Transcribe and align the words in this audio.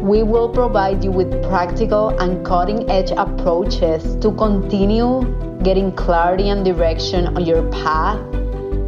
We 0.00 0.22
will 0.22 0.50
provide 0.50 1.02
you 1.02 1.10
with 1.10 1.42
practical 1.48 2.10
and 2.20 2.44
cutting 2.44 2.88
edge 2.90 3.10
approaches 3.10 4.16
to 4.16 4.30
continue 4.32 5.24
getting 5.62 5.90
clarity 5.92 6.50
and 6.50 6.64
direction 6.64 7.34
on 7.34 7.46
your 7.46 7.62
path, 7.72 8.20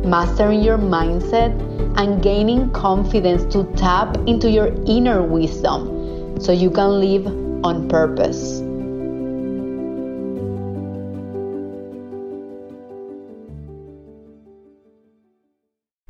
mastering 0.05 0.63
your 0.63 0.77
mindset, 0.77 1.57
and 1.99 2.23
gaining 2.23 2.71
confidence 2.73 3.51
to 3.55 3.65
tap 3.75 4.17
into 4.29 4.51
your 4.51 4.69
inner 4.87 5.23
wisdom 5.23 6.39
so 6.41 6.53
you 6.53 6.71
can 6.71 7.01
live 7.01 7.27
on 7.65 7.89
purpose. 7.89 8.61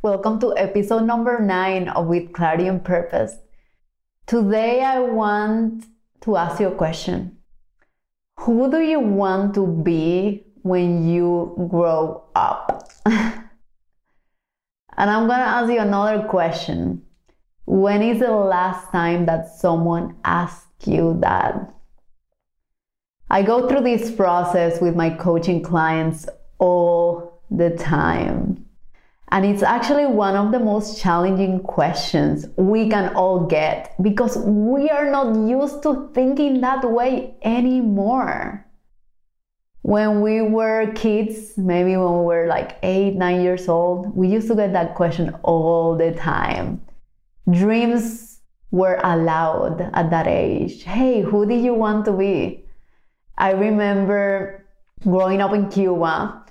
Welcome 0.02 0.40
to 0.40 0.56
episode 0.56 1.04
number 1.04 1.38
nine 1.38 1.88
of 1.88 2.06
With 2.06 2.32
Clarity 2.32 2.66
and 2.66 2.82
Purpose. 2.82 3.38
Today, 4.28 4.82
I 4.82 5.00
want 5.00 5.86
to 6.20 6.36
ask 6.36 6.60
you 6.60 6.68
a 6.68 6.74
question 6.74 7.38
Who 8.40 8.70
do 8.70 8.78
you 8.78 9.00
want 9.00 9.54
to 9.54 9.66
be 9.66 10.44
when 10.60 11.08
you 11.08 11.66
grow 11.70 12.24
up? 12.34 12.90
and 13.06 13.48
I'm 14.98 15.26
going 15.28 15.38
to 15.38 15.46
ask 15.56 15.72
you 15.72 15.80
another 15.80 16.28
question. 16.28 17.04
When 17.64 18.02
is 18.02 18.20
the 18.20 18.30
last 18.30 18.92
time 18.92 19.24
that 19.24 19.48
someone 19.48 20.16
asked 20.24 20.86
you 20.86 21.16
that? 21.20 21.74
I 23.30 23.40
go 23.40 23.66
through 23.66 23.84
this 23.84 24.10
process 24.10 24.78
with 24.78 24.94
my 24.94 25.08
coaching 25.08 25.62
clients 25.62 26.28
all 26.58 27.40
the 27.50 27.70
time. 27.70 28.67
And 29.30 29.44
it's 29.44 29.62
actually 29.62 30.06
one 30.06 30.36
of 30.36 30.52
the 30.52 30.58
most 30.58 31.00
challenging 31.00 31.60
questions 31.60 32.46
we 32.56 32.88
can 32.88 33.14
all 33.14 33.46
get 33.46 33.94
because 34.00 34.38
we 34.38 34.88
are 34.88 35.10
not 35.10 35.36
used 35.48 35.82
to 35.82 36.10
thinking 36.14 36.62
that 36.62 36.90
way 36.90 37.36
anymore. 37.42 38.64
When 39.82 40.22
we 40.22 40.40
were 40.40 40.92
kids, 40.94 41.56
maybe 41.58 41.96
when 41.96 42.18
we 42.20 42.24
were 42.24 42.46
like 42.46 42.78
eight, 42.82 43.16
nine 43.16 43.42
years 43.42 43.68
old, 43.68 44.16
we 44.16 44.28
used 44.28 44.48
to 44.48 44.54
get 44.54 44.72
that 44.72 44.94
question 44.94 45.34
all 45.42 45.96
the 45.96 46.12
time. 46.12 46.80
Dreams 47.50 48.40
were 48.70 48.98
allowed 49.02 49.90
at 49.92 50.10
that 50.10 50.26
age. 50.26 50.82
Hey, 50.84 51.22
who 51.22 51.46
did 51.46 51.62
you 51.62 51.74
want 51.74 52.04
to 52.06 52.12
be? 52.12 52.64
I 53.36 53.52
remember 53.52 54.66
growing 55.04 55.40
up 55.40 55.52
in 55.52 55.70
Cuba 55.70 56.44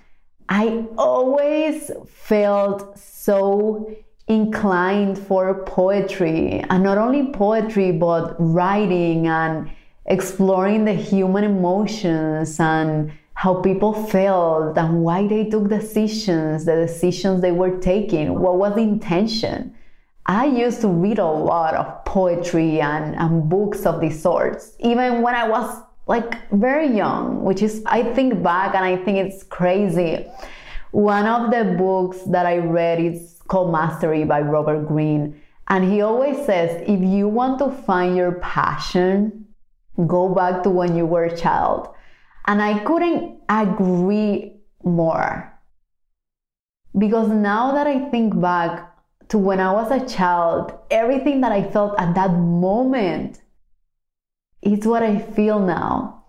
I 0.49 0.85
always 0.97 1.91
felt 2.07 2.97
so 2.97 3.95
inclined 4.27 5.17
for 5.17 5.63
poetry 5.63 6.63
and 6.69 6.83
not 6.83 6.97
only 6.97 7.31
poetry 7.31 7.91
but 7.91 8.35
writing 8.39 9.27
and 9.27 9.69
exploring 10.05 10.85
the 10.85 10.93
human 10.93 11.43
emotions 11.43 12.59
and 12.59 13.11
how 13.33 13.61
people 13.61 13.93
felt 13.93 14.77
and 14.77 15.03
why 15.03 15.27
they 15.27 15.45
took 15.49 15.69
decisions, 15.69 16.65
the 16.65 16.75
decisions 16.75 17.41
they 17.41 17.51
were 17.51 17.77
taking, 17.79 18.39
what 18.39 18.57
was 18.57 18.75
the 18.75 18.81
intention. 18.81 19.75
I 20.25 20.45
used 20.45 20.81
to 20.81 20.87
read 20.87 21.19
a 21.19 21.25
lot 21.25 21.73
of 21.73 22.03
poetry 22.03 22.81
and, 22.81 23.15
and 23.15 23.47
books 23.47 23.85
of 23.85 24.01
these 24.01 24.21
sorts, 24.21 24.75
even 24.79 25.21
when 25.21 25.35
I 25.35 25.47
was 25.47 25.83
like 26.07 26.49
very 26.51 26.87
young, 26.95 27.43
which 27.43 27.61
is, 27.61 27.83
I 27.85 28.03
think 28.03 28.41
back 28.41 28.75
and 28.75 28.83
I 28.83 28.95
think 28.97 29.17
it's 29.17 29.43
crazy. 29.43 30.25
One 30.91 31.25
of 31.25 31.51
the 31.51 31.75
books 31.77 32.21
that 32.27 32.45
I 32.45 32.57
read 32.57 32.99
is 32.99 33.41
called 33.47 33.71
Mastery 33.71 34.23
by 34.23 34.41
Robert 34.41 34.87
Greene. 34.87 35.41
And 35.67 35.91
he 35.91 36.01
always 36.01 36.45
says 36.45 36.81
if 36.87 37.01
you 37.01 37.27
want 37.27 37.59
to 37.59 37.71
find 37.83 38.15
your 38.15 38.33
passion, 38.33 39.47
go 40.07 40.33
back 40.33 40.63
to 40.63 40.69
when 40.69 40.95
you 40.95 41.05
were 41.05 41.25
a 41.25 41.37
child. 41.37 41.89
And 42.45 42.61
I 42.61 42.79
couldn't 42.85 43.41
agree 43.49 44.53
more. 44.83 45.53
Because 46.97 47.27
now 47.27 47.73
that 47.73 47.85
I 47.85 48.09
think 48.09 48.39
back 48.39 48.95
to 49.27 49.37
when 49.37 49.59
I 49.59 49.73
was 49.73 49.91
a 49.91 50.07
child, 50.07 50.73
everything 50.89 51.41
that 51.41 51.51
I 51.51 51.69
felt 51.69 51.99
at 51.99 52.15
that 52.15 52.31
moment 52.31 53.41
it's 54.61 54.85
what 54.85 55.03
I 55.03 55.19
feel 55.19 55.59
now. 55.59 56.25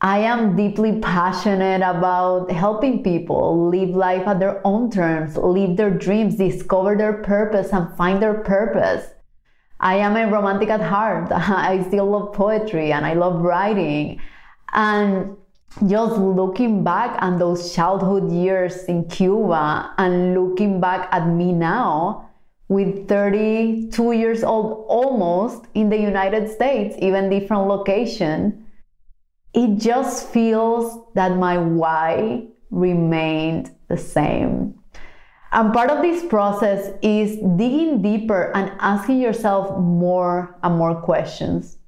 I 0.00 0.18
am 0.18 0.56
deeply 0.56 1.00
passionate 1.00 1.80
about 1.82 2.50
helping 2.50 3.02
people 3.02 3.70
live 3.70 3.90
life 3.90 4.26
at 4.26 4.38
their 4.38 4.60
own 4.66 4.90
terms, 4.90 5.36
live 5.36 5.76
their 5.76 5.90
dreams, 5.90 6.36
discover 6.36 6.96
their 6.96 7.14
purpose, 7.22 7.72
and 7.72 7.96
find 7.96 8.20
their 8.20 8.34
purpose. 8.34 9.06
I 9.80 9.96
am 9.96 10.16
a 10.16 10.30
romantic 10.30 10.68
at 10.68 10.82
heart. 10.82 11.32
I 11.32 11.82
still 11.84 12.06
love 12.06 12.34
poetry 12.34 12.92
and 12.92 13.06
I 13.06 13.14
love 13.14 13.40
writing. 13.40 14.20
And 14.72 15.36
just 15.86 16.16
looking 16.16 16.84
back 16.84 17.20
on 17.22 17.38
those 17.38 17.74
childhood 17.74 18.30
years 18.30 18.84
in 18.84 19.04
Cuba 19.08 19.94
and 19.98 20.34
looking 20.34 20.80
back 20.80 21.08
at 21.12 21.26
me 21.28 21.52
now, 21.52 22.25
with 22.68 23.08
32 23.08 24.12
years 24.12 24.42
old 24.42 24.86
almost 24.88 25.66
in 25.74 25.88
the 25.88 25.98
United 25.98 26.50
States, 26.50 26.96
even 26.98 27.30
different 27.30 27.68
location, 27.68 28.66
it 29.54 29.78
just 29.78 30.28
feels 30.28 30.98
that 31.14 31.36
my 31.36 31.58
why 31.58 32.46
remained 32.70 33.74
the 33.88 33.96
same. 33.96 34.74
And 35.52 35.72
part 35.72 35.90
of 35.90 36.02
this 36.02 36.24
process 36.26 36.92
is 37.02 37.36
digging 37.56 38.02
deeper 38.02 38.52
and 38.54 38.72
asking 38.80 39.20
yourself 39.20 39.78
more 39.78 40.58
and 40.62 40.76
more 40.76 41.00
questions. 41.00 41.78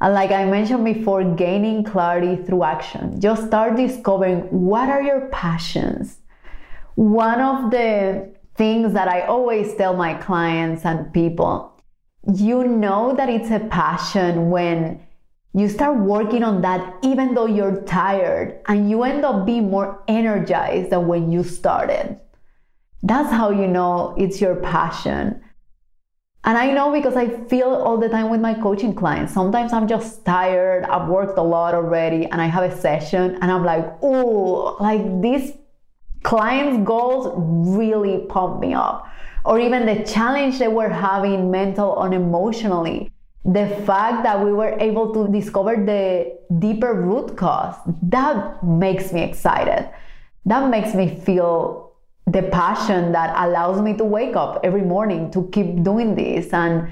And 0.00 0.14
like 0.14 0.30
I 0.30 0.44
mentioned 0.44 0.84
before, 0.84 1.24
gaining 1.24 1.84
clarity 1.84 2.42
through 2.42 2.62
action. 2.62 3.20
Just 3.20 3.46
start 3.46 3.76
discovering 3.76 4.42
what 4.50 4.88
are 4.88 5.02
your 5.02 5.28
passions. 5.28 6.18
One 6.94 7.40
of 7.40 7.70
the 7.70 8.33
things 8.56 8.92
that 8.92 9.08
I 9.08 9.22
always 9.22 9.74
tell 9.74 9.94
my 9.94 10.14
clients 10.14 10.84
and 10.84 11.12
people. 11.12 11.72
You 12.32 12.64
know 12.64 13.14
that 13.16 13.28
it's 13.28 13.50
a 13.50 13.60
passion 13.60 14.50
when 14.50 15.00
you 15.52 15.68
start 15.68 15.98
working 15.98 16.42
on 16.42 16.62
that 16.62 16.96
even 17.02 17.34
though 17.34 17.46
you're 17.46 17.82
tired 17.82 18.60
and 18.66 18.90
you 18.90 19.02
end 19.02 19.24
up 19.24 19.46
being 19.46 19.70
more 19.70 20.02
energized 20.08 20.90
than 20.90 21.06
when 21.06 21.30
you 21.30 21.44
started. 21.44 22.18
That's 23.02 23.30
how 23.30 23.50
you 23.50 23.66
know 23.66 24.14
it's 24.16 24.40
your 24.40 24.56
passion. 24.56 25.40
And 26.46 26.58
I 26.58 26.72
know 26.72 26.92
because 26.92 27.16
I 27.16 27.28
feel 27.44 27.68
all 27.68 27.98
the 27.98 28.08
time 28.08 28.30
with 28.30 28.40
my 28.40 28.54
coaching 28.54 28.94
clients. 28.94 29.32
Sometimes 29.32 29.72
I'm 29.72 29.88
just 29.88 30.24
tired, 30.24 30.84
I've 30.84 31.08
worked 31.08 31.38
a 31.38 31.42
lot 31.42 31.74
already, 31.74 32.26
and 32.26 32.40
I 32.40 32.46
have 32.46 32.64
a 32.64 32.76
session 32.76 33.38
and 33.40 33.50
I'm 33.50 33.64
like, 33.64 33.86
oh, 34.02 34.76
like 34.80 35.22
this 35.22 35.52
clients' 36.24 36.84
goals 36.84 37.32
really 37.78 38.26
pump 38.26 38.60
me 38.60 38.74
up. 38.74 39.06
Or 39.44 39.60
even 39.60 39.86
the 39.86 40.02
challenge 40.04 40.58
they 40.58 40.68
were 40.68 40.88
having 40.88 41.50
mental 41.50 42.02
and 42.02 42.12
emotionally. 42.14 43.12
The 43.44 43.68
fact 43.86 44.22
that 44.24 44.42
we 44.42 44.52
were 44.52 44.74
able 44.80 45.12
to 45.12 45.30
discover 45.30 45.76
the 45.76 46.38
deeper 46.58 46.94
root 46.94 47.36
cause, 47.36 47.76
that 48.02 48.64
makes 48.64 49.12
me 49.12 49.22
excited. 49.22 49.88
That 50.46 50.70
makes 50.70 50.94
me 50.94 51.20
feel 51.20 51.92
the 52.26 52.42
passion 52.44 53.12
that 53.12 53.34
allows 53.36 53.82
me 53.82 53.94
to 53.98 54.04
wake 54.04 54.34
up 54.34 54.60
every 54.64 54.80
morning 54.80 55.30
to 55.32 55.46
keep 55.52 55.82
doing 55.82 56.14
this 56.14 56.54
and 56.54 56.88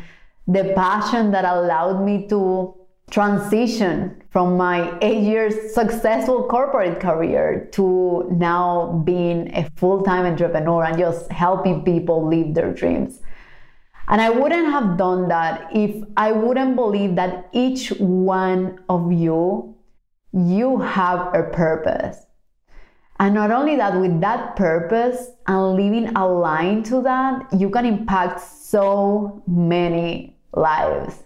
the 0.46 0.74
passion 0.76 1.30
that 1.30 1.46
allowed 1.46 2.04
me 2.04 2.26
to 2.28 2.74
transition 3.12 4.22
from 4.30 4.56
my 4.56 4.98
eight 5.02 5.22
years 5.22 5.74
successful 5.74 6.44
corporate 6.48 6.98
career 6.98 7.68
to 7.70 8.26
now 8.32 9.02
being 9.04 9.54
a 9.54 9.68
full-time 9.76 10.24
entrepreneur 10.24 10.82
and 10.84 10.98
just 10.98 11.30
helping 11.30 11.84
people 11.84 12.26
live 12.26 12.54
their 12.54 12.72
dreams. 12.72 13.20
And 14.08 14.20
I 14.20 14.30
wouldn't 14.30 14.66
have 14.66 14.96
done 14.96 15.28
that 15.28 15.68
if 15.74 16.02
I 16.16 16.32
wouldn't 16.32 16.74
believe 16.74 17.14
that 17.16 17.50
each 17.52 17.90
one 17.98 18.80
of 18.88 19.12
you, 19.12 19.76
you 20.32 20.78
have 20.80 21.34
a 21.34 21.42
purpose. 21.52 22.16
And 23.20 23.34
not 23.34 23.50
only 23.50 23.76
that, 23.76 24.00
with 24.00 24.22
that 24.22 24.56
purpose 24.56 25.28
and 25.46 25.76
living 25.76 26.16
aligned 26.16 26.86
to 26.86 27.02
that, 27.02 27.46
you 27.52 27.68
can 27.68 27.84
impact 27.84 28.40
so 28.40 29.42
many 29.46 30.38
lives. 30.54 31.22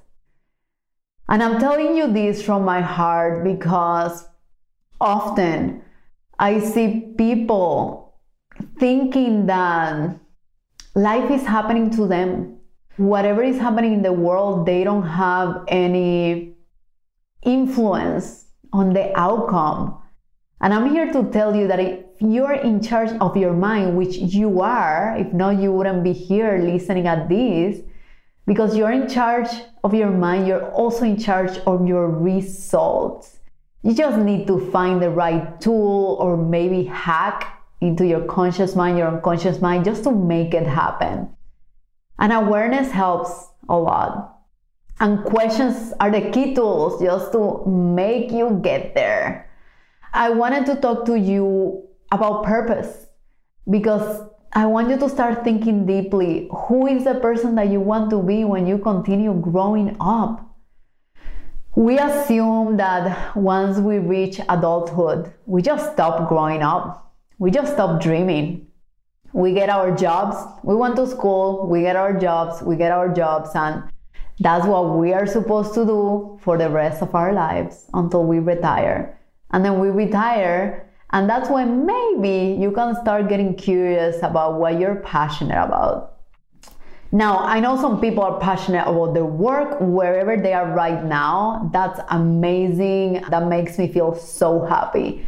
And 1.28 1.43
I'm 1.43 1.58
telling 1.58 1.96
you 1.96 2.12
this 2.12 2.43
from 2.43 2.64
my 2.64 2.81
heart 2.81 3.43
because 3.43 4.26
often 5.00 5.82
I 6.38 6.61
see 6.61 7.14
people 7.17 8.14
thinking 8.78 9.46
that 9.46 10.19
life 10.94 11.31
is 11.31 11.43
happening 11.43 11.90
to 11.90 12.06
them. 12.06 12.58
Whatever 12.96 13.43
is 13.43 13.58
happening 13.58 13.93
in 13.93 14.02
the 14.02 14.12
world, 14.12 14.67
they 14.67 14.84
don't 14.84 15.06
have 15.06 15.64
any 15.69 16.56
influence 17.43 18.46
on 18.72 18.93
the 18.93 19.19
outcome. 19.19 20.00
And 20.61 20.72
I'm 20.72 20.90
here 20.90 21.12
to 21.12 21.31
tell 21.31 21.55
you 21.55 21.69
that 21.69 21.81
if 21.81 22.05
you're 22.20 22.55
in 22.55 22.81
charge 22.81 23.11
of 23.20 23.37
your 23.37 23.52
mind, 23.52 23.96
which 23.96 24.17
you 24.17 24.61
are, 24.61 25.14
if 25.19 25.32
not, 25.32 25.61
you 25.61 25.72
wouldn't 25.72 26.02
be 26.02 26.12
here 26.12 26.58
listening 26.58 27.06
at 27.06 27.29
this, 27.29 27.81
because 28.46 28.76
you're 28.76 28.93
in 28.93 29.08
charge 29.08 29.48
of 29.82 29.94
your 29.94 30.10
mind, 30.10 30.46
you're 30.46 30.70
also 30.70 31.04
in 31.04 31.19
charge 31.19 31.58
of 31.66 31.87
your 31.87 32.08
results. 32.08 33.38
You 33.82 33.94
just 33.94 34.19
need 34.19 34.46
to 34.46 34.70
find 34.70 35.02
the 35.02 35.10
right 35.10 35.60
tool 35.60 36.16
or 36.20 36.37
maybe 36.37 36.84
hack 36.84 37.62
into 37.81 38.06
your 38.06 38.22
conscious 38.22 38.75
mind, 38.75 38.98
your 38.98 39.08
unconscious 39.08 39.60
mind, 39.60 39.84
just 39.84 40.04
to 40.04 40.12
make 40.12 40.54
it 40.54 40.66
happen. 40.66 41.28
And 42.19 42.32
awareness 42.32 42.90
helps 42.90 43.48
a 43.69 43.76
lot. 43.76 44.38
And 44.98 45.25
questions 45.25 45.93
are 46.00 46.10
the 46.10 46.31
key 46.31 46.54
tools 46.54 47.02
just 47.02 47.32
to 47.32 47.64
make 47.66 48.31
you 48.31 48.60
get 48.62 48.94
there. 48.94 49.50
I 50.12 50.31
wanted 50.31 50.64
to 50.66 50.76
talk 50.76 51.04
to 51.06 51.19
you 51.19 51.87
about 52.10 52.44
purpose 52.44 53.06
because 53.69 54.22
I 54.56 54.64
want 54.64 54.88
you 54.88 54.97
to 54.97 55.08
start 55.11 55.44
thinking 55.44 55.85
deeply 55.85 56.49
who 56.50 56.87
is 56.87 57.05
the 57.05 57.17
person 57.17 57.56
that 57.56 57.69
you 57.69 57.79
want 57.79 58.08
to 58.08 58.23
be 58.23 58.43
when 58.43 58.67
you 58.67 58.79
continue 58.79 59.35
growing 59.35 59.94
up? 60.00 60.49
We 61.75 61.99
assume 61.99 62.79
that 62.79 63.37
once 63.37 63.76
we 63.76 63.99
reach 63.99 64.41
adulthood, 64.49 65.31
we 65.44 65.61
just 65.61 65.93
stop 65.93 66.26
growing 66.31 66.62
up. 66.62 67.12
We 67.38 67.50
just 67.50 67.75
stop 67.75 68.00
dreaming. 68.00 68.69
We 69.35 69.53
get 69.53 69.69
our 69.69 69.94
jobs, 69.94 70.38
we 70.62 70.75
went 70.75 70.97
to 70.97 71.06
school, 71.06 71.69
we 71.69 71.82
get 71.82 71.97
our 71.97 72.19
jobs, 72.19 72.62
we 72.62 72.76
get 72.76 72.93
our 72.93 73.12
jobs, 73.12 73.50
and 73.55 73.82
that's 74.41 74.64
what 74.64 74.97
we 74.97 75.12
are 75.12 75.26
supposed 75.26 75.75
to 75.75 75.85
do 75.85 76.38
for 76.41 76.56
the 76.56 76.70
rest 76.70 77.03
of 77.03 77.14
our 77.14 77.35
lives 77.35 77.91
until 77.93 78.25
we 78.25 78.38
retire. 78.38 79.20
And 79.50 79.62
then 79.62 79.79
we 79.81 79.91
retire, 79.91 80.88
and 81.11 81.29
that's 81.31 81.49
when 81.49 81.87
maybe 81.87 82.61
you 82.61 82.73
can 82.73 82.94
start 82.97 83.29
getting 83.29 83.55
curious 83.55 84.17
about 84.23 84.58
what 84.58 84.79
you're 84.79 84.97
passionate 84.97 85.62
about. 85.62 86.17
Now, 87.12 87.38
I 87.38 87.61
know 87.61 87.76
some 87.81 88.00
people 88.00 88.25
are 88.25 88.41
passionate 88.41 88.87
about 88.87 89.14
their 89.14 89.25
work 89.25 89.79
wherever 89.81 90.37
they 90.37 90.53
are 90.53 90.70
right 90.73 91.05
now. 91.05 91.70
That's 91.73 92.00
amazing. 92.11 93.25
That 93.31 93.47
makes 93.47 93.79
me 93.79 93.93
feel 93.93 94.14
so 94.14 94.64
happy. 94.64 95.26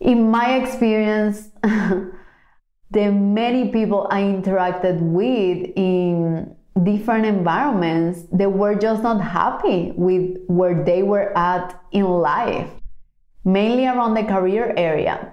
In 0.00 0.30
my 0.30 0.56
experience, 0.56 1.50
the 1.62 3.12
many 3.12 3.70
people 3.70 4.08
I 4.10 4.22
interacted 4.22 5.00
with 5.00 5.70
in 5.76 6.54
different 6.82 7.24
environments, 7.24 8.24
they 8.32 8.46
were 8.46 8.74
just 8.74 9.02
not 9.02 9.20
happy 9.20 9.92
with 9.96 10.36
where 10.48 10.84
they 10.84 11.02
were 11.02 11.36
at 11.38 11.80
in 11.92 12.04
life, 12.04 12.68
mainly 13.46 13.86
around 13.86 14.14
the 14.14 14.24
career 14.24 14.74
area. 14.76 15.32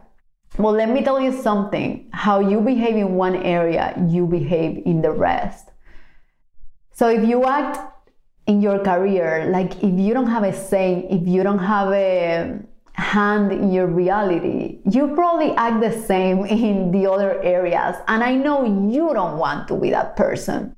Well, 0.57 0.73
let 0.73 0.89
me 0.89 1.03
tell 1.03 1.19
you 1.19 1.31
something 1.33 2.09
how 2.13 2.39
you 2.39 2.61
behave 2.61 2.95
in 2.95 3.15
one 3.15 3.35
area, 3.35 3.93
you 4.07 4.27
behave 4.27 4.83
in 4.85 5.01
the 5.01 5.11
rest. 5.11 5.71
So 6.91 7.09
if 7.09 7.27
you 7.27 7.43
act 7.45 7.79
in 8.45 8.61
your 8.61 8.79
career 8.83 9.47
like 9.49 9.83
if 9.83 9.99
you 9.99 10.13
don't 10.13 10.27
have 10.27 10.43
a 10.43 10.53
say, 10.53 11.07
if 11.09 11.27
you 11.27 11.41
don't 11.41 11.65
have 11.73 11.91
a 11.91 12.59
hand 12.93 13.51
in 13.51 13.71
your 13.71 13.87
reality, 13.87 14.79
you 14.85 15.15
probably 15.15 15.51
act 15.53 15.81
the 15.81 15.91
same 16.03 16.45
in 16.63 16.91
the 16.91 17.09
other 17.09 17.41
areas. 17.41 17.95
And 18.07 18.23
I 18.23 18.35
know 18.35 18.63
you 18.91 19.11
don't 19.13 19.39
want 19.39 19.67
to 19.69 19.75
be 19.75 19.89
that 19.89 20.15
person. 20.15 20.75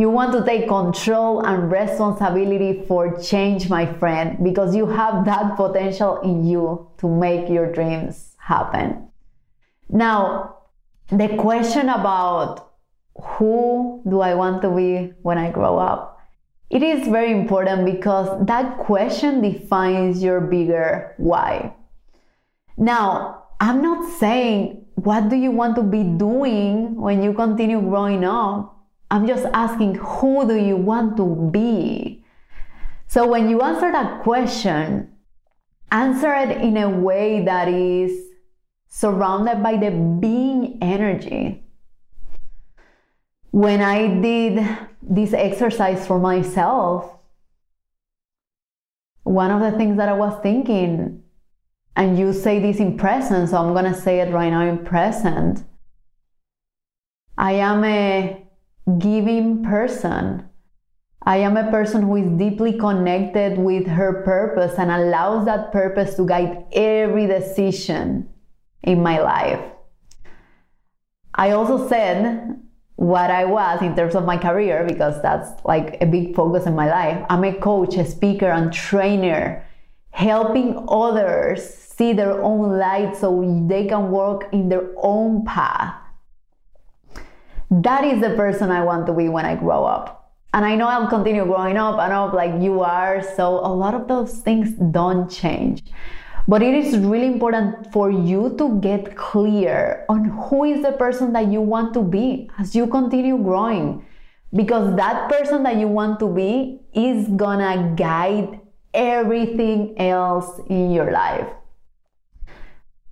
You 0.00 0.08
want 0.08 0.32
to 0.32 0.42
take 0.42 0.66
control 0.66 1.44
and 1.44 1.70
responsibility 1.70 2.86
for 2.88 3.20
change, 3.20 3.68
my 3.68 3.84
friend, 3.84 4.42
because 4.42 4.74
you 4.74 4.86
have 4.86 5.26
that 5.26 5.58
potential 5.58 6.22
in 6.22 6.46
you 6.46 6.88
to 7.00 7.06
make 7.06 7.50
your 7.50 7.70
dreams 7.70 8.34
happen. 8.38 9.10
Now, 9.90 10.56
the 11.10 11.28
question 11.36 11.90
about 11.90 12.72
who 13.14 14.00
do 14.08 14.22
I 14.22 14.34
want 14.36 14.62
to 14.62 14.70
be 14.70 15.12
when 15.20 15.36
I 15.36 15.50
grow 15.50 15.76
up? 15.76 16.18
It 16.70 16.82
is 16.82 17.06
very 17.06 17.32
important 17.32 17.84
because 17.84 18.46
that 18.46 18.78
question 18.78 19.42
defines 19.42 20.22
your 20.22 20.40
bigger 20.40 21.12
why. 21.18 21.74
Now, 22.78 23.48
I'm 23.60 23.82
not 23.82 24.10
saying 24.18 24.86
what 24.94 25.28
do 25.28 25.36
you 25.36 25.50
want 25.50 25.76
to 25.76 25.82
be 25.82 26.04
doing 26.04 26.94
when 26.94 27.22
you 27.22 27.34
continue 27.34 27.82
growing 27.82 28.24
up 28.24 28.79
I'm 29.10 29.26
just 29.26 29.44
asking, 29.52 29.96
who 29.96 30.46
do 30.46 30.56
you 30.56 30.76
want 30.76 31.16
to 31.16 31.50
be? 31.52 32.24
So 33.08 33.26
when 33.26 33.50
you 33.50 33.60
answer 33.60 33.90
that 33.90 34.22
question, 34.22 35.12
answer 35.90 36.32
it 36.32 36.58
in 36.58 36.76
a 36.76 36.88
way 36.88 37.44
that 37.44 37.66
is 37.66 38.28
surrounded 38.88 39.62
by 39.62 39.76
the 39.76 39.90
being 39.90 40.78
energy. 40.80 41.64
When 43.50 43.80
I 43.82 44.20
did 44.20 44.78
this 45.02 45.32
exercise 45.32 46.06
for 46.06 46.20
myself, 46.20 47.16
one 49.24 49.50
of 49.50 49.60
the 49.60 49.76
things 49.76 49.96
that 49.96 50.08
I 50.08 50.12
was 50.12 50.40
thinking, 50.40 51.24
and 51.96 52.16
you 52.16 52.32
say 52.32 52.60
this 52.60 52.78
in 52.78 52.96
present, 52.96 53.48
so 53.48 53.56
I'm 53.56 53.74
gonna 53.74 53.94
say 53.94 54.20
it 54.20 54.32
right 54.32 54.50
now 54.50 54.62
in 54.62 54.84
present. 54.84 55.64
I 57.36 57.52
am 57.54 57.84
a 57.84 58.46
giving 58.98 59.62
person. 59.62 60.48
I 61.22 61.38
am 61.38 61.56
a 61.56 61.70
person 61.70 62.02
who 62.02 62.16
is 62.16 62.38
deeply 62.38 62.78
connected 62.78 63.58
with 63.58 63.86
her 63.86 64.22
purpose 64.22 64.78
and 64.78 64.90
allows 64.90 65.44
that 65.44 65.70
purpose 65.70 66.16
to 66.16 66.26
guide 66.26 66.64
every 66.72 67.26
decision 67.26 68.28
in 68.82 69.02
my 69.02 69.20
life. 69.20 69.60
I 71.34 71.50
also 71.50 71.88
said 71.88 72.60
what 72.96 73.30
I 73.30 73.44
was 73.44 73.82
in 73.82 73.94
terms 73.94 74.14
of 74.14 74.24
my 74.24 74.36
career 74.36 74.84
because 74.86 75.20
that's 75.22 75.62
like 75.64 75.98
a 76.00 76.06
big 76.06 76.34
focus 76.34 76.66
in 76.66 76.74
my 76.74 76.90
life. 76.90 77.24
I'm 77.28 77.44
a 77.44 77.54
coach, 77.54 77.96
a 77.96 78.04
speaker, 78.04 78.50
and 78.50 78.72
trainer, 78.72 79.64
helping 80.10 80.86
others 80.88 81.62
see 81.64 82.12
their 82.14 82.42
own 82.42 82.78
light 82.78 83.16
so 83.16 83.64
they 83.68 83.86
can 83.86 84.10
walk 84.10 84.44
in 84.52 84.68
their 84.70 84.90
own 84.96 85.44
path. 85.44 85.99
That 87.70 88.04
is 88.04 88.20
the 88.20 88.30
person 88.30 88.70
I 88.70 88.82
want 88.82 89.06
to 89.06 89.12
be 89.12 89.28
when 89.28 89.46
I 89.46 89.54
grow 89.54 89.84
up. 89.84 90.32
And 90.52 90.64
I 90.64 90.74
know 90.74 90.88
I'll 90.88 91.08
continue 91.08 91.44
growing 91.44 91.76
up 91.76 92.00
and 92.00 92.12
up 92.12 92.32
like 92.32 92.60
you 92.60 92.80
are. 92.80 93.22
So 93.22 93.58
a 93.58 93.72
lot 93.72 93.94
of 93.94 94.08
those 94.08 94.40
things 94.40 94.72
don't 94.72 95.30
change. 95.30 95.84
But 96.48 96.62
it 96.62 96.74
is 96.74 96.98
really 96.98 97.26
important 97.26 97.92
for 97.92 98.10
you 98.10 98.56
to 98.58 98.80
get 98.80 99.16
clear 99.16 100.04
on 100.08 100.24
who 100.24 100.64
is 100.64 100.82
the 100.82 100.92
person 100.92 101.32
that 101.34 101.46
you 101.46 101.60
want 101.60 101.94
to 101.94 102.02
be 102.02 102.50
as 102.58 102.74
you 102.74 102.88
continue 102.88 103.38
growing. 103.38 104.04
Because 104.52 104.96
that 104.96 105.30
person 105.30 105.62
that 105.62 105.76
you 105.76 105.86
want 105.86 106.18
to 106.18 106.26
be 106.26 106.80
is 106.92 107.28
gonna 107.28 107.94
guide 107.94 108.58
everything 108.92 109.94
else 110.00 110.60
in 110.68 110.90
your 110.90 111.12
life. 111.12 111.46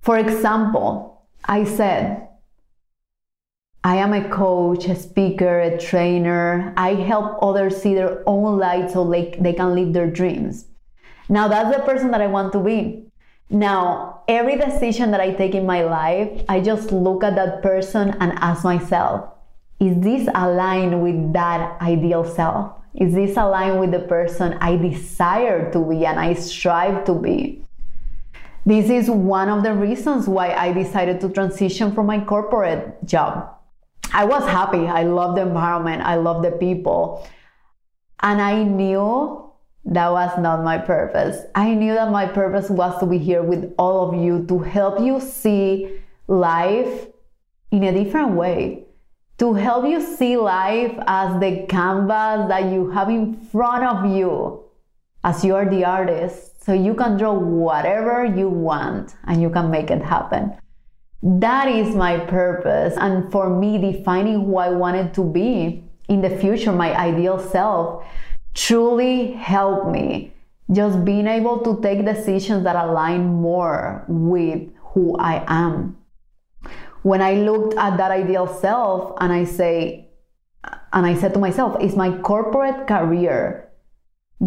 For 0.01 0.17
example, 0.17 1.27
I 1.45 1.63
said, 1.63 2.28
I 3.83 3.95
am 3.95 4.11
a 4.11 4.27
coach, 4.27 4.87
a 4.87 4.95
speaker, 4.95 5.61
a 5.61 5.77
trainer. 5.77 6.73
I 6.75 6.95
help 6.95 7.39
others 7.41 7.81
see 7.81 7.93
their 7.93 8.21
own 8.27 8.57
light 8.57 8.91
so 8.91 9.09
they, 9.09 9.37
they 9.39 9.53
can 9.53 9.73
live 9.73 9.93
their 9.93 10.11
dreams. 10.11 10.65
Now, 11.29 11.47
that's 11.47 11.75
the 11.75 11.83
person 11.83 12.11
that 12.11 12.19
I 12.19 12.27
want 12.27 12.51
to 12.53 12.59
be. 12.59 13.05
Now, 13.49 14.21
every 14.27 14.57
decision 14.57 15.11
that 15.11 15.21
I 15.21 15.31
take 15.31 15.55
in 15.55 15.65
my 15.65 15.83
life, 15.83 16.43
I 16.49 16.59
just 16.59 16.91
look 16.91 17.23
at 17.23 17.35
that 17.35 17.63
person 17.63 18.17
and 18.19 18.33
ask 18.39 18.65
myself, 18.65 19.29
is 19.79 19.97
this 20.01 20.27
aligned 20.35 21.01
with 21.01 21.31
that 21.33 21.81
ideal 21.81 22.25
self? 22.25 22.73
Is 22.95 23.13
this 23.13 23.37
aligned 23.37 23.79
with 23.79 23.91
the 23.91 23.99
person 23.99 24.57
I 24.59 24.75
desire 24.75 25.71
to 25.71 25.79
be 25.79 26.05
and 26.05 26.19
I 26.19 26.33
strive 26.33 27.05
to 27.05 27.13
be? 27.13 27.63
This 28.65 28.89
is 28.89 29.09
one 29.09 29.47
of 29.47 29.63
the 29.63 29.73
reasons 29.73 30.27
why 30.27 30.53
I 30.53 30.73
decided 30.73 31.21
to 31.21 31.29
transition 31.29 31.93
from 31.93 32.07
my 32.07 32.19
corporate 32.19 33.05
job 33.05 33.55
I 34.13 34.25
was 34.25 34.43
happy. 34.43 34.87
I 34.87 35.03
loved 35.03 35.37
the 35.37 35.41
environment. 35.41 36.01
I 36.03 36.15
loved 36.15 36.45
the 36.45 36.51
people. 36.51 37.27
And 38.21 38.41
I 38.41 38.63
knew 38.63 39.51
that 39.85 40.11
was 40.11 40.37
not 40.39 40.63
my 40.63 40.77
purpose. 40.77 41.45
I 41.55 41.73
knew 41.73 41.93
that 41.93 42.11
my 42.11 42.25
purpose 42.25 42.69
was 42.69 42.99
to 42.99 43.05
be 43.05 43.17
here 43.17 43.43
with 43.43 43.73
all 43.77 44.09
of 44.09 44.21
you 44.21 44.45
to 44.47 44.59
help 44.59 44.99
you 44.99 45.19
see 45.19 45.99
life 46.27 47.07
in 47.71 47.83
a 47.83 47.91
different 47.91 48.31
way. 48.31 48.85
To 49.37 49.53
help 49.53 49.85
you 49.87 50.01
see 50.01 50.35
life 50.35 50.93
as 51.07 51.39
the 51.39 51.65
canvas 51.69 52.49
that 52.49 52.71
you 52.71 52.89
have 52.91 53.09
in 53.09 53.35
front 53.35 53.85
of 53.85 54.11
you, 54.11 54.65
as 55.23 55.45
you 55.45 55.55
are 55.55 55.69
the 55.69 55.85
artist. 55.85 56.49
so 56.61 56.73
you 56.73 56.93
can 56.93 57.17
draw 57.17 57.33
whatever 57.33 58.25
you 58.25 58.47
want 58.47 59.15
and 59.25 59.41
you 59.41 59.49
can 59.49 59.71
make 59.71 59.89
it 59.89 60.03
happen. 60.03 60.55
That 61.21 61.67
is 61.67 61.95
my 61.95 62.17
purpose. 62.17 62.95
And 62.97 63.31
for 63.31 63.49
me, 63.49 63.77
defining 63.77 64.45
who 64.45 64.57
I 64.57 64.69
wanted 64.69 65.13
to 65.15 65.23
be 65.23 65.83
in 66.07 66.21
the 66.21 66.29
future, 66.29 66.71
my 66.71 66.95
ideal 66.97 67.39
self, 67.39 68.05
truly 68.53 69.33
helped 69.33 69.89
me. 69.89 70.33
Just 70.71 71.03
being 71.03 71.27
able 71.27 71.59
to 71.59 71.81
take 71.81 72.05
decisions 72.05 72.63
that 72.63 72.75
align 72.75 73.25
more 73.25 74.05
with 74.07 74.69
who 74.93 75.17
I 75.17 75.43
am. 75.47 75.97
When 77.01 77.21
I 77.21 77.33
looked 77.35 77.75
at 77.75 77.97
that 77.97 78.11
ideal 78.11 78.45
self 78.47 79.15
and 79.19 79.33
I 79.33 79.45
say, 79.45 80.09
and 80.93 81.05
I 81.05 81.15
said 81.15 81.33
to 81.33 81.39
myself, 81.39 81.81
is 81.81 81.95
my 81.95 82.17
corporate 82.19 82.87
career 82.87 83.69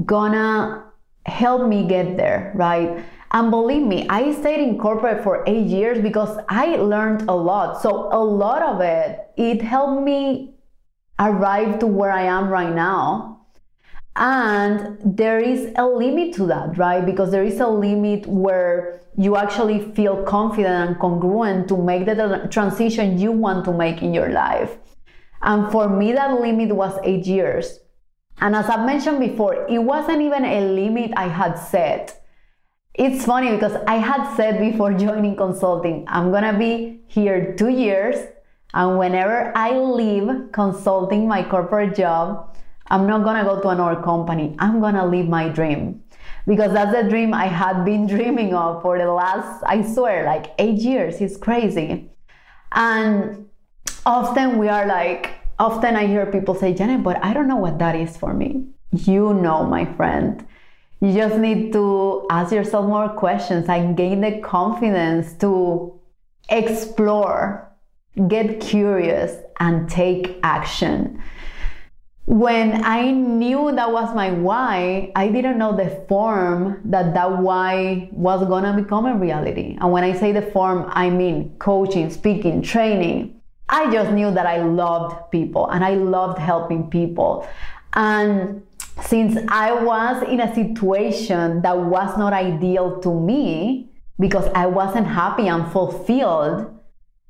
gonna 0.05 0.85
help 1.27 1.67
me 1.67 1.87
get 1.87 2.17
there, 2.17 2.53
right? 2.55 3.05
And 3.33 3.51
believe 3.51 3.87
me, 3.87 4.07
I 4.09 4.33
stayed 4.33 4.61
in 4.61 4.79
corporate 4.79 5.23
for 5.25 5.43
eight 5.47 5.67
years 5.67 6.01
because 6.01 6.39
I 6.51 6.77
learned 6.77 7.29
a 7.31 7.35
lot. 7.35 7.81
So 7.81 8.11
a 8.13 8.23
lot 8.23 8.63
of 8.63 8.81
it, 8.83 9.21
it 9.39 9.63
helped 9.63 10.03
me 10.03 10.55
arrive 11.19 11.79
to 11.79 11.87
where 11.87 12.13
I 12.13 12.25
am 12.25 12.51
right 12.51 12.75
now. 12.75 13.47
And 14.17 14.99
there 15.03 15.39
is 15.39 15.73
a 15.77 15.87
limit 15.87 16.35
to 16.35 16.47
that, 16.49 16.77
right? 16.77 17.05
Because 17.05 17.31
there 17.31 17.43
is 17.45 17.59
a 17.61 17.67
limit 17.67 18.27
where 18.27 19.01
you 19.17 19.37
actually 19.37 19.93
feel 19.93 20.23
confident 20.25 20.91
and 20.91 20.99
congruent 20.99 21.69
to 21.69 21.77
make 21.79 22.05
the 22.05 22.49
transition 22.51 23.19
you 23.19 23.33
want 23.33 23.65
to 23.65 23.73
make 23.73 24.03
in 24.03 24.13
your 24.13 24.29
life. 24.29 24.77
And 25.41 25.73
for 25.73 25.89
me, 25.89 26.13
that 26.13 26.39
limit 26.39 26.75
was 26.75 26.99
eight 27.03 27.27
years. 27.27 27.79
And 28.41 28.55
as 28.55 28.67
I've 28.67 28.85
mentioned 28.85 29.21
before, 29.21 29.67
it 29.69 29.79
wasn't 29.79 30.21
even 30.21 30.45
a 30.45 30.61
limit 30.61 31.13
I 31.17 31.29
had 31.29 31.55
set. 31.55 32.22
It's 32.95 33.25
funny 33.25 33.51
because 33.53 33.73
I 33.87 33.95
had 33.95 34.37
said 34.37 34.61
before 34.61 34.93
joining 34.93 35.35
consulting, 35.35 36.05
I'm 36.09 36.31
gonna 36.31 36.59
be 36.59 37.01
here 37.07 37.55
two 37.57 37.71
years, 37.71 38.17
and 38.75 38.99
whenever 38.99 39.51
I 39.57 39.79
leave 39.79 40.53
consulting 40.53 41.27
my 41.27 41.43
corporate 41.43 41.95
job, 41.95 42.55
I'm 42.89 43.07
not 43.07 43.25
gonna 43.25 43.45
go 43.45 43.63
to 43.63 43.69
another 43.69 44.03
company. 44.03 44.55
I'm 44.59 44.81
gonna 44.81 45.07
live 45.07 45.27
my 45.27 45.49
dream. 45.49 46.03
Because 46.47 46.75
that's 46.75 46.93
the 46.95 47.09
dream 47.09 47.33
I 47.33 47.47
had 47.47 47.83
been 47.85 48.07
dreaming 48.15 48.55
of 48.55 48.83
for 48.83 48.99
the 48.99 49.11
last, 49.11 49.63
I 49.65 49.81
swear, 49.81 50.27
like 50.27 50.53
eight 50.59 50.79
years. 50.79 51.23
It's 51.23 51.39
crazy. 51.39 52.11
And 52.73 53.49
often 54.05 54.59
we 54.59 54.69
are 54.69 54.85
like, 54.85 55.31
often 55.59 55.97
I 55.97 56.07
hear 56.07 56.27
people 56.27 56.55
say, 56.55 56.75
Janet, 56.75 57.03
but 57.03 57.25
I 57.25 57.33
don't 57.33 57.49
know 57.49 57.57
what 57.57 57.79
that 57.79 57.95
is 57.95 58.19
for 58.19 58.35
me. 58.35 58.67
You 58.91 59.33
know, 59.33 59.65
my 59.65 59.87
friend. 59.95 60.47
You 61.03 61.13
just 61.13 61.37
need 61.37 61.73
to 61.73 62.25
ask 62.31 62.53
yourself 62.53 62.87
more 62.87 63.09
questions 63.09 63.69
and 63.69 63.97
gain 63.97 64.21
the 64.21 64.39
confidence 64.39 65.33
to 65.41 65.99
explore, 66.49 67.69
get 68.29 68.61
curious, 68.61 69.37
and 69.59 69.91
take 69.91 70.39
action. 70.45 71.21
When 72.27 72.85
I 72.85 73.11
knew 73.11 73.73
that 73.73 73.91
was 73.91 74.15
my 74.15 74.31
why, 74.31 75.11
I 75.17 75.27
didn't 75.27 75.59
know 75.59 75.77
the 75.77 75.91
form 76.09 76.81
that 76.85 77.15
that 77.15 77.39
why 77.39 78.09
was 78.13 78.47
gonna 78.47 78.81
become 78.81 79.07
a 79.07 79.17
reality. 79.17 79.77
And 79.81 79.91
when 79.91 80.05
I 80.05 80.13
say 80.13 80.31
the 80.31 80.43
form, 80.53 80.89
I 80.89 81.11
mean 81.11 81.57
coaching, 81.59 82.11
speaking, 82.11 82.63
training. 82.63 83.41
I 83.69 83.91
just 83.91 84.13
knew 84.13 84.31
that 84.31 84.47
I 84.47 84.59
loved 84.63 85.33
people 85.33 85.69
and 85.69 85.85
I 85.85 85.95
loved 85.95 86.39
helping 86.39 86.91
people. 86.91 87.49
And 87.95 88.63
since 89.01 89.39
I 89.49 89.73
was 89.73 90.23
in 90.29 90.41
a 90.41 90.55
situation 90.55 91.63
that 91.63 91.79
was 91.79 92.17
not 92.19 92.33
ideal 92.33 93.01
to 93.01 93.21
me 93.21 93.91
because 94.19 94.49
I 94.55 94.67
wasn't 94.67 95.07
happy 95.07 95.49
and 95.49 95.71
fulfilled, 95.73 96.79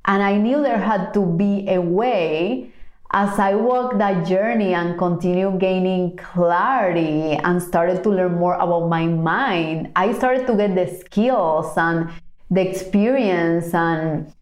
and 0.05 0.23
I 0.23 0.37
knew 0.37 0.63
there 0.63 0.79
had 0.79 1.15
to 1.15 1.25
be 1.25 1.69
a 1.69 1.81
way 1.81 2.73
as 3.13 3.39
I 3.39 3.55
walked 3.55 3.99
that 3.99 4.27
journey 4.27 4.73
and 4.73 4.99
continued 4.99 5.61
gaining 5.61 6.17
clarity 6.17 7.35
and 7.35 7.63
started 7.63 8.03
to 8.05 8.09
learn 8.09 8.35
more 8.35 8.55
about 8.55 8.89
my 8.89 9.07
mind, 9.07 9.93
I 9.95 10.15
started 10.15 10.47
to 10.47 10.57
get 10.57 10.75
the 10.75 10.87
skills 10.87 11.77
and 11.77 12.11
the 12.51 12.67
experience 12.67 13.75
and 13.75 14.33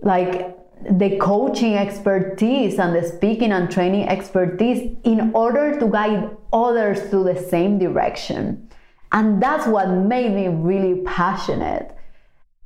like 0.00 0.56
the 0.90 1.16
coaching 1.18 1.74
expertise 1.74 2.78
and 2.78 2.94
the 2.94 3.06
speaking 3.06 3.52
and 3.52 3.70
training 3.70 4.08
expertise 4.08 4.96
in 5.04 5.30
order 5.34 5.78
to 5.78 5.86
guide 5.86 6.36
others 6.52 7.10
to 7.10 7.22
the 7.22 7.36
same 7.36 7.78
direction. 7.78 8.68
And 9.12 9.42
that's 9.42 9.66
what 9.66 9.88
made 9.90 10.32
me 10.32 10.48
really 10.48 11.02
passionate. 11.02 11.96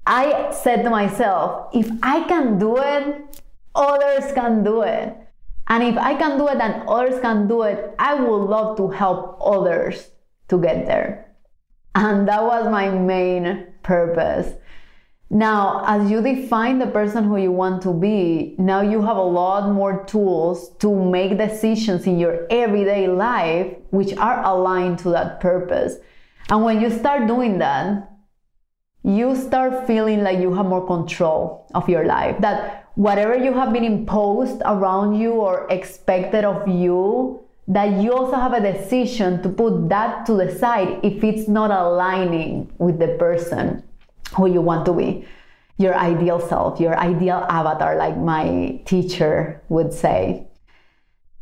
I 0.07 0.53
said 0.53 0.83
to 0.85 0.91
myself, 0.91 1.71
if 1.75 1.91
I 2.03 2.23
can 2.29 2.59
do 2.59 2.77
it, 2.79 3.41
others 3.75 4.33
can 4.33 4.63
do 4.63 4.83
it. 4.83 5.17
And 5.69 5.83
if 5.83 5.99
I 5.99 6.15
can 6.15 6.39
do 6.39 6.47
it 6.47 6.61
and 6.61 6.89
others 6.89 7.21
can 7.21 7.49
do 7.49 7.63
it, 7.63 7.95
I 7.99 8.15
would 8.15 8.45
love 8.45 8.77
to 8.77 8.89
help 8.89 9.39
others 9.45 10.11
to 10.49 10.61
get 10.61 10.87
there. 10.87 11.35
And 11.97 12.29
that 12.29 12.45
was 12.45 12.71
my 12.71 12.89
main 12.91 13.67
purpose. 13.83 14.55
Now, 15.29 15.83
as 15.87 16.09
you 16.09 16.23
define 16.23 16.79
the 16.79 16.87
person 16.87 17.25
who 17.25 17.37
you 17.37 17.51
want 17.51 17.83
to 17.83 17.93
be, 17.93 18.55
now 18.59 18.81
you 18.81 19.03
have 19.03 19.17
a 19.17 19.23
lot 19.23 19.73
more 19.73 20.05
tools 20.05 20.71
to 20.79 20.95
make 20.95 21.37
decisions 21.37 22.07
in 22.07 22.19
your 22.19 22.47
everyday 22.49 23.09
life 23.09 23.75
which 23.91 24.17
are 24.19 24.45
aligned 24.45 25.01
to 25.01 25.11
that 25.11 25.41
purpose. 25.41 25.97
And 26.49 26.63
when 26.63 26.81
you 26.81 26.91
start 26.91 27.27
doing 27.27 27.59
that, 27.59 28.09
you 29.03 29.35
start 29.35 29.87
feeling 29.87 30.23
like 30.23 30.39
you 30.39 30.55
have 30.55 30.67
more 30.67 30.87
control 30.87 31.67
of 31.75 31.89
your 31.89 32.05
life. 32.05 32.41
That 32.41 32.89
whatever 32.95 33.37
you 33.37 33.53
have 33.53 33.73
been 33.73 33.85
imposed 33.85 34.63
around 34.65 35.17
you 35.17 35.33
or 35.33 35.67
expected 35.71 36.45
of 36.45 36.69
you, 36.69 37.41
that 37.67 38.01
you 38.01 38.13
also 38.15 38.37
have 38.37 38.53
a 38.53 38.61
decision 38.61 39.43
to 39.43 39.49
put 39.49 39.89
that 39.89 40.25
to 40.27 40.35
the 40.35 40.57
side 40.57 41.01
if 41.03 41.25
it's 41.25 41.49
not 41.49 41.73
aligning 41.73 42.73
with 42.79 43.01
the 43.01 43.17
person 43.19 43.83
who 44.37 44.47
you 44.47 44.61
want 44.61 44.85
to 44.87 44.93
be, 44.93 45.27
your 45.79 45.95
ideal 45.95 46.41
self, 46.41 46.81
your 46.81 46.99
ideal 46.99 47.47
avatar, 47.49 47.97
like 47.97 48.17
my 48.17 48.81
teacher 48.85 49.63
would 49.69 49.93
say. 49.93 50.47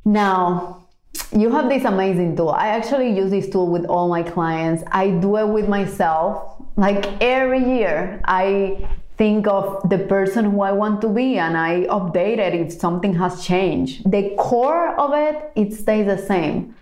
Now, 0.04 0.86
you 1.32 1.50
have 1.50 1.68
this 1.68 1.84
amazing 1.84 2.36
tool. 2.36 2.50
I 2.50 2.68
actually 2.68 3.10
use 3.10 3.30
this 3.30 3.48
tool 3.48 3.68
with 3.68 3.86
all 3.86 4.08
my 4.08 4.22
clients. 4.22 4.82
I 4.90 5.10
do 5.10 5.36
it 5.36 5.46
with 5.46 5.68
myself. 5.68 6.62
Like 6.76 7.06
every 7.22 7.64
year, 7.78 8.20
I 8.24 8.88
think 9.16 9.46
of 9.46 9.88
the 9.88 9.98
person 9.98 10.44
who 10.50 10.62
I 10.62 10.72
want 10.72 11.00
to 11.02 11.08
be 11.08 11.38
and 11.38 11.56
I 11.56 11.82
update 11.82 12.38
it 12.38 12.54
if 12.54 12.72
something 12.72 13.14
has 13.14 13.44
changed. 13.44 14.10
The 14.10 14.34
core 14.36 14.98
of 14.98 15.12
it, 15.14 15.52
it 15.54 15.72
stays 15.72 16.06
the 16.06 16.18
same. 16.18 16.74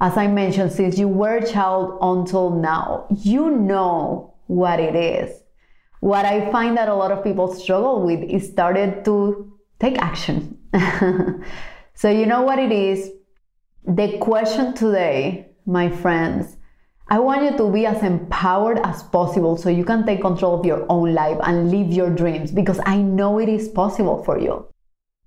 As 0.00 0.16
I 0.16 0.28
mentioned, 0.28 0.72
since 0.72 0.98
you 0.98 1.08
were 1.08 1.38
a 1.38 1.46
child 1.46 1.98
until 2.02 2.50
now, 2.50 3.06
you 3.10 3.50
know 3.50 4.34
what 4.46 4.80
it 4.80 4.94
is 4.94 5.42
what 6.00 6.24
I 6.24 6.50
find 6.52 6.76
that 6.76 6.88
a 6.88 6.94
lot 6.94 7.10
of 7.10 7.24
people 7.24 7.52
struggle 7.52 8.02
with 8.04 8.22
is 8.22 8.48
started 8.48 9.04
to 9.06 9.52
take 9.80 9.98
action. 9.98 10.58
so, 11.94 12.08
you 12.08 12.26
know 12.26 12.42
what 12.42 12.58
it 12.58 12.72
is? 12.72 13.10
The 13.86 14.18
question 14.18 14.74
today, 14.74 15.48
my 15.66 15.88
friends, 15.88 16.56
I 17.10 17.18
want 17.20 17.42
you 17.42 17.56
to 17.56 17.72
be 17.72 17.86
as 17.86 18.02
empowered 18.02 18.80
as 18.84 19.02
possible 19.02 19.56
so 19.56 19.70
you 19.70 19.84
can 19.84 20.04
take 20.04 20.20
control 20.20 20.60
of 20.60 20.66
your 20.66 20.84
own 20.90 21.14
life 21.14 21.38
and 21.42 21.70
live 21.70 21.90
your 21.90 22.10
dreams 22.10 22.52
because 22.52 22.80
I 22.84 22.98
know 22.98 23.38
it 23.38 23.48
is 23.48 23.68
possible 23.68 24.22
for 24.24 24.38
you. 24.38 24.66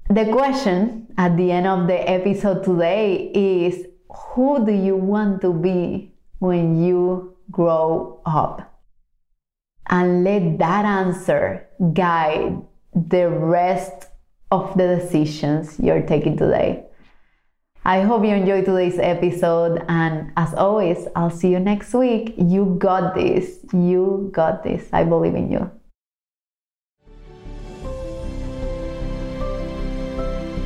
The 0.09 0.25
question 0.25 1.07
at 1.17 1.37
the 1.37 1.51
end 1.51 1.65
of 1.65 1.87
the 1.87 2.07
episode 2.07 2.63
today 2.63 3.31
is 3.33 3.87
Who 4.35 4.63
do 4.65 4.71
you 4.71 4.95
want 4.95 5.41
to 5.41 5.53
be 5.53 6.13
when 6.37 6.83
you 6.83 7.35
grow 7.49 8.21
up? 8.25 8.70
And 9.91 10.23
let 10.23 10.57
that 10.57 10.85
answer 10.85 11.67
guide 11.93 12.61
the 12.95 13.29
rest 13.29 14.07
of 14.49 14.75
the 14.77 14.95
decisions 14.95 15.77
you're 15.79 16.01
taking 16.01 16.37
today. 16.37 16.85
I 17.83 18.01
hope 18.01 18.23
you 18.23 18.29
enjoyed 18.29 18.65
today's 18.65 18.99
episode, 18.99 19.83
and 19.89 20.31
as 20.37 20.53
always, 20.53 21.07
I'll 21.15 21.31
see 21.31 21.49
you 21.49 21.59
next 21.59 21.93
week. 21.93 22.35
You 22.37 22.75
got 22.77 23.15
this. 23.15 23.57
You 23.73 24.29
got 24.31 24.63
this. 24.63 24.87
I 24.93 25.03
believe 25.03 25.35
in 25.35 25.51
you. 25.51 25.71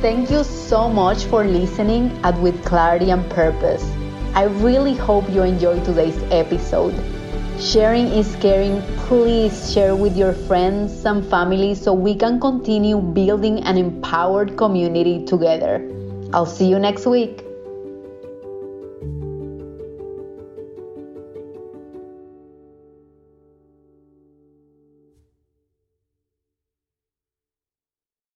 Thank 0.02 0.30
you 0.30 0.44
so 0.44 0.90
much 0.90 1.24
for 1.24 1.42
listening 1.42 2.10
at 2.22 2.38
With 2.40 2.62
Clarity 2.64 3.10
and 3.10 3.28
Purpose. 3.30 3.82
I 4.34 4.44
really 4.44 4.94
hope 4.94 5.28
you 5.30 5.42
enjoyed 5.42 5.84
today's 5.86 6.22
episode. 6.30 6.94
Sharing 7.58 8.08
is 8.08 8.36
caring. 8.36 8.82
Please 9.08 9.72
share 9.72 9.96
with 9.96 10.14
your 10.14 10.34
friends 10.34 11.06
and 11.06 11.24
family 11.24 11.74
so 11.74 11.94
we 11.94 12.14
can 12.14 12.38
continue 12.38 13.00
building 13.00 13.64
an 13.64 13.78
empowered 13.78 14.58
community 14.58 15.24
together. 15.24 15.80
I'll 16.34 16.44
see 16.44 16.68
you 16.68 16.78
next 16.78 17.06
week. 17.06 17.45